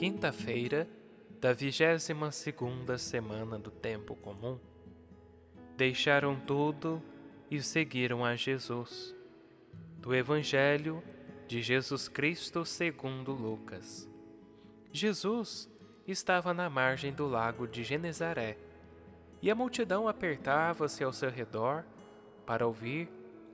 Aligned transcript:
Quinta-feira 0.00 0.88
da 1.42 1.52
vigésima 1.52 2.32
segunda 2.32 2.96
semana 2.96 3.58
do 3.58 3.70
tempo 3.70 4.16
comum. 4.16 4.58
Deixaram 5.76 6.40
tudo 6.40 7.02
e 7.50 7.60
seguiram 7.60 8.24
a 8.24 8.34
Jesus. 8.34 9.14
Do 9.98 10.14
Evangelho 10.14 11.02
de 11.46 11.60
Jesus 11.60 12.08
Cristo 12.08 12.64
segundo 12.64 13.32
Lucas. 13.32 14.08
Jesus 14.90 15.70
estava 16.08 16.54
na 16.54 16.70
margem 16.70 17.12
do 17.12 17.26
lago 17.26 17.68
de 17.68 17.84
Genezaré, 17.84 18.56
e 19.42 19.50
a 19.50 19.54
multidão 19.54 20.08
apertava-se 20.08 21.04
ao 21.04 21.12
seu 21.12 21.28
redor 21.28 21.84
para 22.46 22.66
ouvir 22.66 23.06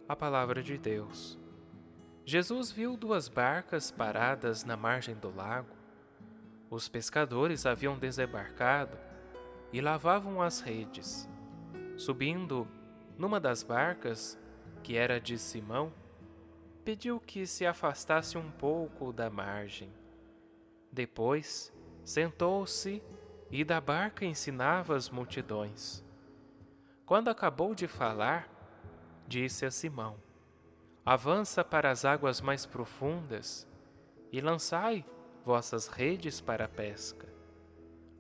a 0.09 0.15
palavra 0.15 0.63
de 0.63 0.79
Deus. 0.79 1.37
Jesus 2.25 2.71
viu 2.71 2.97
duas 2.97 3.27
barcas 3.27 3.91
paradas 3.91 4.63
na 4.63 4.77
margem 4.77 5.17
do 5.17 5.35
lago. 5.35 5.76
Os 6.69 6.89
pescadores 6.89 7.65
haviam 7.65 7.99
desembarcado 7.99 8.99
e 9.73 9.81
lavavam 9.81 10.43
as 10.43 10.61
redes. 10.61 11.29
Subindo 11.97 12.67
numa 13.17 13.41
das 13.41 13.63
barcas, 13.63 14.39
que 14.83 14.97
era 14.97 15.21
de 15.21 15.39
Simão, 15.39 15.93
pediu 16.85 17.19
que 17.19 17.47
se 17.47 17.65
afastasse 17.65 18.37
um 18.37 18.51
pouco 18.51 19.13
da 19.13 19.31
margem. 19.31 19.93
Depois, 20.93 21.73
sentou-se 22.05 23.03
e 23.51 23.65
da 23.65 23.81
barca 23.81 24.25
ensinava 24.25 24.95
as 24.95 25.09
multidões. 25.09 26.05
Quando 27.05 27.29
acabou 27.29 27.75
de 27.75 27.87
falar, 27.87 28.49
disse 29.27 29.65
a 29.65 29.71
Simão: 29.71 30.17
Avança 31.05 31.65
para 31.65 31.91
as 31.91 32.05
águas 32.05 32.41
mais 32.41 32.67
profundas 32.67 33.67
e 34.33 34.41
lançai 34.41 35.05
vossas 35.47 35.87
redes 35.87 36.41
para 36.41 36.65
a 36.65 36.69
pesca. 36.69 37.33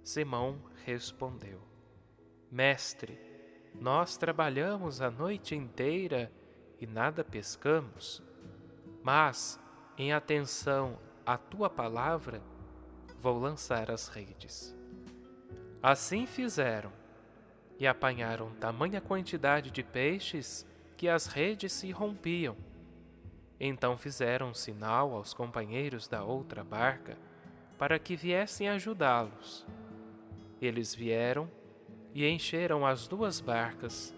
Simão 0.05 0.61
respondeu: 0.85 1.61
Mestre, 2.49 3.19
nós 3.75 4.17
trabalhamos 4.17 5.03
a 5.03 5.11
noite 5.11 5.57
inteira 5.57 6.31
e 6.81 6.87
nada 6.87 7.25
pescamos, 7.25 8.23
mas, 9.03 9.59
em 9.99 10.13
atenção 10.13 11.01
à 11.27 11.37
tua 11.37 11.69
palavra, 11.69 12.41
vou 13.19 13.41
lançar 13.41 13.91
as 13.91 14.07
redes. 14.07 14.73
Assim 15.83 16.27
fizeram, 16.27 16.93
e 17.77 17.89
apanharam 17.89 18.55
tamanha 18.55 19.01
quantidade 19.01 19.73
de 19.73 19.83
peixes 19.83 20.65
que 20.97 21.09
as 21.09 21.27
redes 21.27 21.73
se 21.73 21.91
rompiam. 21.91 22.57
Então 23.59 23.97
fizeram 23.97 24.53
sinal 24.53 25.15
aos 25.15 25.33
companheiros 25.33 26.07
da 26.07 26.23
outra 26.23 26.63
barca 26.63 27.17
para 27.79 27.99
que 27.99 28.17
viessem 28.17 28.69
ajudá-los. 28.69 29.67
Eles 30.61 30.95
vieram 30.95 31.51
e 32.15 32.27
encheram 32.27 32.87
as 32.87 33.07
duas 33.07 33.41
barcas, 33.41 34.15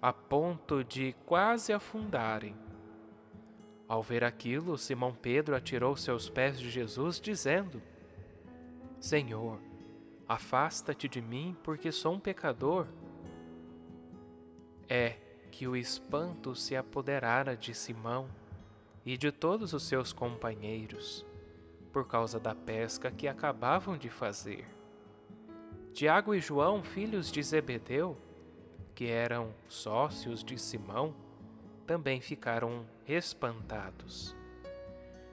a 0.00 0.12
ponto 0.12 0.82
de 0.82 1.14
quase 1.26 1.72
afundarem. 1.72 2.54
Ao 3.86 4.02
ver 4.02 4.24
aquilo, 4.24 4.78
Simão 4.78 5.14
Pedro 5.14 5.54
atirou 5.54 5.94
seus 5.96 6.28
pés 6.28 6.58
de 6.58 6.70
Jesus, 6.70 7.20
dizendo: 7.20 7.82
Senhor, 8.98 9.60
afasta-te 10.26 11.06
de 11.06 11.20
mim, 11.20 11.54
porque 11.62 11.92
sou 11.92 12.14
um 12.14 12.20
pecador. 12.20 12.86
É 14.88 15.16
que 15.50 15.68
o 15.68 15.76
espanto 15.76 16.54
se 16.54 16.74
apoderara 16.74 17.56
de 17.56 17.74
Simão 17.74 18.28
e 19.04 19.16
de 19.16 19.30
todos 19.30 19.72
os 19.72 19.82
seus 19.82 20.12
companheiros, 20.12 21.24
por 21.92 22.06
causa 22.06 22.40
da 22.40 22.54
pesca 22.54 23.10
que 23.10 23.28
acabavam 23.28 23.96
de 23.96 24.08
fazer. 24.08 24.66
Tiago 25.92 26.34
e 26.34 26.40
João, 26.40 26.82
filhos 26.82 27.30
de 27.30 27.42
Zebedeu, 27.42 28.16
que 28.94 29.06
eram 29.06 29.54
sócios 29.68 30.42
de 30.42 30.58
Simão, 30.58 31.14
também 31.86 32.20
ficaram 32.20 32.86
espantados. 33.06 34.34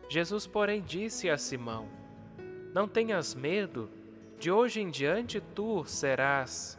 Jesus, 0.10 0.46
porém, 0.46 0.82
disse 0.82 1.30
a 1.30 1.38
Simão: 1.38 1.88
Não 2.74 2.88
tenhas 2.88 3.34
medo, 3.34 3.90
de 4.38 4.52
hoje 4.52 4.82
em 4.82 4.90
diante 4.90 5.40
tu 5.40 5.86
serás 5.86 6.78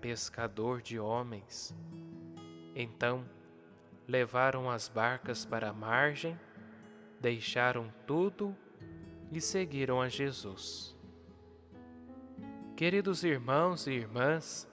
pescador 0.00 0.82
de 0.82 0.98
homens. 0.98 1.74
Então, 2.74 3.24
levaram 4.08 4.70
as 4.70 4.88
barcas 4.88 5.44
para 5.44 5.68
a 5.68 5.72
margem, 5.72 6.40
deixaram 7.20 7.92
tudo 8.06 8.56
e 9.30 9.38
seguiram 9.38 10.00
a 10.00 10.08
Jesus. 10.08 10.96
Queridos 12.74 13.22
irmãos 13.22 13.86
e 13.86 13.90
irmãs, 13.90 14.66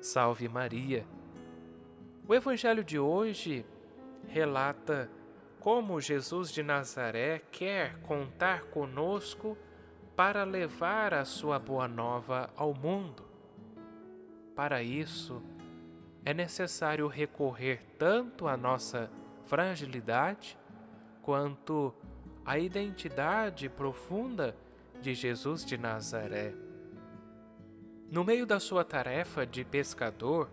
salve 0.00 0.48
Maria. 0.48 1.04
O 2.28 2.34
Evangelho 2.34 2.84
de 2.84 2.98
hoje 2.98 3.66
relata 4.28 5.10
como 5.58 6.00
Jesus 6.00 6.52
de 6.52 6.62
Nazaré 6.62 7.40
quer 7.50 7.98
contar 8.02 8.66
conosco 8.66 9.58
para 10.14 10.44
levar 10.44 11.12
a 11.12 11.24
sua 11.24 11.58
boa 11.58 11.88
nova 11.88 12.50
ao 12.56 12.72
mundo. 12.72 13.24
Para 14.54 14.82
isso, 14.82 15.42
é 16.26 16.34
necessário 16.34 17.06
recorrer 17.06 17.80
tanto 17.96 18.48
à 18.48 18.56
nossa 18.56 19.08
fragilidade 19.44 20.58
quanto 21.22 21.94
à 22.44 22.58
identidade 22.58 23.68
profunda 23.68 24.56
de 25.00 25.14
Jesus 25.14 25.64
de 25.64 25.78
Nazaré. 25.78 26.52
No 28.10 28.24
meio 28.24 28.44
da 28.44 28.58
sua 28.58 28.84
tarefa 28.84 29.46
de 29.46 29.64
pescador, 29.64 30.50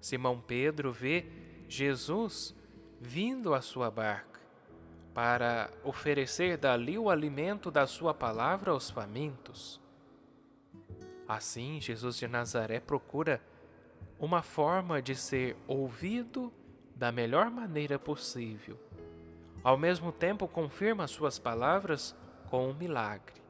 Simão 0.00 0.40
Pedro 0.40 0.90
vê 0.90 1.26
Jesus 1.68 2.54
vindo 2.98 3.52
à 3.52 3.60
sua 3.60 3.90
barca 3.90 4.40
para 5.12 5.70
oferecer 5.84 6.56
dali 6.56 6.96
o 6.96 7.10
alimento 7.10 7.70
da 7.70 7.86
sua 7.86 8.14
palavra 8.14 8.70
aos 8.70 8.88
famintos. 8.88 9.78
Assim, 11.28 11.78
Jesus 11.78 12.16
de 12.16 12.26
Nazaré 12.26 12.80
procura 12.80 13.38
uma 14.18 14.42
forma 14.42 15.02
de 15.02 15.14
ser 15.14 15.56
ouvido 15.66 16.52
da 16.94 17.10
melhor 17.10 17.50
maneira 17.50 17.98
possível. 17.98 18.78
Ao 19.62 19.76
mesmo 19.76 20.12
tempo, 20.12 20.46
confirma 20.48 21.06
suas 21.06 21.38
palavras 21.38 22.16
com 22.50 22.68
um 22.68 22.74
milagre. 22.74 23.40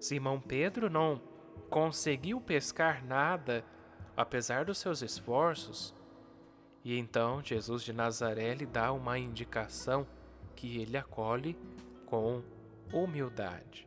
Simão 0.00 0.40
Pedro 0.40 0.88
não 0.88 1.20
conseguiu 1.68 2.40
pescar 2.40 3.04
nada, 3.04 3.64
apesar 4.16 4.64
dos 4.64 4.78
seus 4.78 5.02
esforços, 5.02 5.94
e 6.84 6.96
então 6.98 7.42
Jesus 7.42 7.82
de 7.82 7.92
Nazaré 7.92 8.54
lhe 8.54 8.66
dá 8.66 8.92
uma 8.92 9.18
indicação 9.18 10.06
que 10.56 10.80
ele 10.80 10.96
acolhe 10.96 11.56
com 12.06 12.42
humildade. 12.92 13.86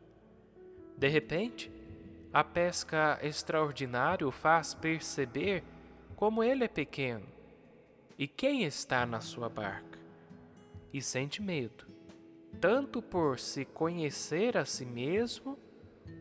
De 0.96 1.08
repente, 1.08 1.72
a 2.32 2.42
pesca 2.42 3.18
extraordinária 3.22 4.26
o 4.26 4.30
faz 4.30 4.72
perceber 4.72 5.62
como 6.16 6.42
ele 6.42 6.64
é 6.64 6.68
pequeno 6.68 7.26
e 8.18 8.26
quem 8.26 8.62
está 8.62 9.04
na 9.04 9.20
sua 9.20 9.48
barca, 9.48 9.98
e 10.92 11.02
sente 11.02 11.42
medo, 11.42 11.86
tanto 12.60 13.02
por 13.02 13.38
se 13.38 13.64
conhecer 13.64 14.56
a 14.56 14.64
si 14.64 14.84
mesmo, 14.84 15.58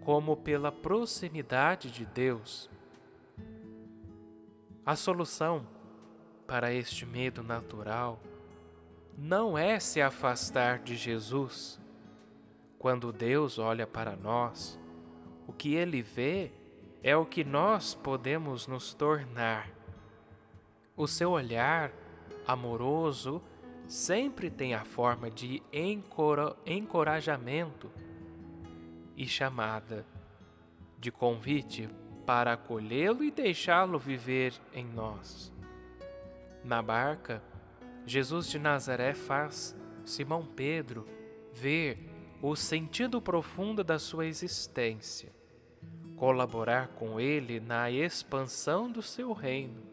como 0.03 0.35
pela 0.35 0.71
proximidade 0.71 1.91
de 1.91 2.05
Deus. 2.05 2.69
A 4.85 4.95
solução 4.95 5.67
para 6.47 6.73
este 6.73 7.05
medo 7.05 7.43
natural 7.43 8.19
não 9.17 9.57
é 9.57 9.79
se 9.79 10.01
afastar 10.01 10.79
de 10.79 10.95
Jesus. 10.95 11.79
Quando 12.79 13.13
Deus 13.13 13.59
olha 13.59 13.85
para 13.85 14.15
nós, 14.15 14.79
o 15.47 15.53
que 15.53 15.75
ele 15.75 16.01
vê 16.01 16.51
é 17.03 17.15
o 17.15 17.25
que 17.25 17.43
nós 17.43 17.93
podemos 17.93 18.67
nos 18.67 18.93
tornar. 18.93 19.69
O 20.95 21.07
seu 21.07 21.31
olhar 21.31 21.91
amoroso 22.45 23.41
sempre 23.87 24.49
tem 24.49 24.73
a 24.73 24.85
forma 24.85 25.29
de 25.29 25.61
encorajamento 26.65 27.91
e 29.17 29.27
chamada, 29.27 30.05
de 30.99 31.11
convite 31.11 31.89
para 32.25 32.53
acolhê-lo 32.53 33.23
e 33.23 33.31
deixá-lo 33.31 33.97
viver 33.97 34.53
em 34.73 34.85
nós. 34.85 35.51
Na 36.63 36.81
barca, 36.81 37.41
Jesus 38.05 38.47
de 38.47 38.59
Nazaré 38.59 39.13
faz 39.13 39.75
Simão 40.05 40.45
Pedro 40.45 41.05
ver 41.53 42.10
o 42.41 42.55
sentido 42.55 43.21
profundo 43.21 43.83
da 43.83 43.99
sua 43.99 44.25
existência, 44.25 45.31
colaborar 46.15 46.87
com 46.89 47.19
ele 47.19 47.59
na 47.59 47.91
expansão 47.91 48.91
do 48.91 49.01
seu 49.01 49.31
reino. 49.31 49.83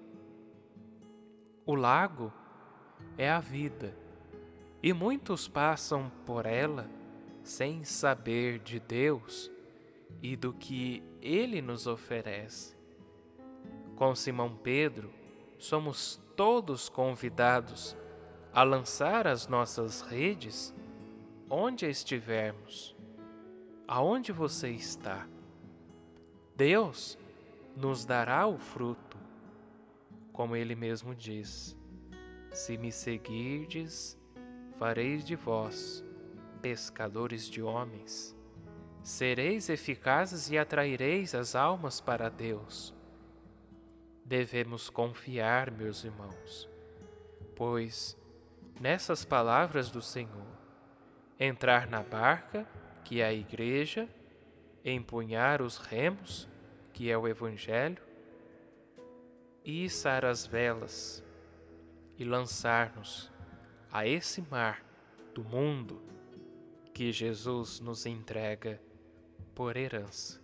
O 1.66 1.74
lago 1.74 2.32
é 3.18 3.28
a 3.28 3.38
vida, 3.38 3.94
e 4.82 4.92
muitos 4.92 5.46
passam 5.46 6.10
por 6.24 6.46
ela 6.46 6.88
sem 7.42 7.84
saber 7.84 8.58
de 8.58 8.78
Deus 8.78 9.50
e 10.22 10.36
do 10.36 10.52
que 10.52 11.02
Ele 11.20 11.60
nos 11.62 11.86
oferece. 11.86 12.76
Com 13.96 14.14
Simão 14.14 14.54
Pedro, 14.56 15.10
somos 15.58 16.20
todos 16.36 16.88
convidados 16.88 17.96
a 18.52 18.62
lançar 18.62 19.26
as 19.26 19.48
nossas 19.48 20.02
redes 20.02 20.74
onde 21.50 21.86
estivermos. 21.86 22.96
Aonde 23.86 24.32
você 24.32 24.70
está? 24.70 25.26
Deus 26.54 27.18
nos 27.76 28.04
dará 28.04 28.46
o 28.46 28.58
fruto, 28.58 29.16
como 30.32 30.56
ele 30.56 30.74
mesmo 30.74 31.14
diz: 31.14 31.76
Se 32.52 32.76
me 32.76 32.92
seguirdes, 32.92 34.18
fareis 34.78 35.24
de 35.24 35.36
vós 35.36 36.04
pescadores 36.60 37.48
de 37.48 37.62
homens. 37.62 38.36
Sereis 39.02 39.70
eficazes 39.70 40.50
e 40.50 40.58
atraireis 40.58 41.34
as 41.34 41.54
almas 41.54 42.00
para 42.00 42.28
Deus. 42.28 42.94
Devemos 44.24 44.90
confiar, 44.90 45.70
meus 45.70 46.04
irmãos, 46.04 46.68
pois, 47.56 48.18
nessas 48.78 49.24
palavras 49.24 49.90
do 49.90 50.02
Senhor, 50.02 50.57
entrar 51.38 51.86
na 51.86 52.02
barca, 52.02 52.66
que 53.04 53.20
é 53.20 53.26
a 53.26 53.32
Igreja, 53.32 54.08
empunhar 54.84 55.62
os 55.62 55.76
remos, 55.76 56.48
que 56.92 57.10
é 57.10 57.16
o 57.16 57.28
Evangelho, 57.28 58.02
e 59.64 59.84
içar 59.84 60.24
as 60.24 60.46
velas 60.46 61.22
e 62.16 62.24
lançar-nos 62.24 63.30
a 63.92 64.06
esse 64.06 64.42
mar 64.42 64.84
do 65.34 65.44
mundo 65.44 66.02
que 66.92 67.12
Jesus 67.12 67.78
nos 67.78 68.06
entrega 68.06 68.80
por 69.54 69.76
herança. 69.76 70.40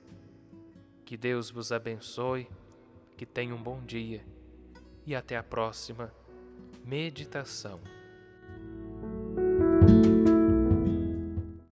Que 1.05 1.17
Deus 1.17 1.51
vos 1.51 1.73
abençoe, 1.73 2.49
que 3.17 3.27
tenha 3.27 3.55
um 3.55 3.63
bom 3.63 3.83
dia 3.83 4.25
e 5.07 5.15
até 5.15 5.37
a 5.37 5.43
próxima 5.43 6.13
meditação. 6.85 7.81